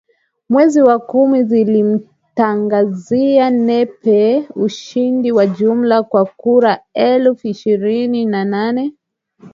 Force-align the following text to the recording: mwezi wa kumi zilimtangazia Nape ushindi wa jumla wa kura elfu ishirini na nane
mwezi 0.49 0.79
wa 0.87 0.97
kumi 0.99 1.43
zilimtangazia 1.43 3.49
Nape 3.49 4.47
ushindi 4.55 5.31
wa 5.31 5.47
jumla 5.47 6.01
wa 6.11 6.25
kura 6.25 6.83
elfu 6.93 7.47
ishirini 7.47 8.25
na 8.25 8.45
nane 8.45 8.93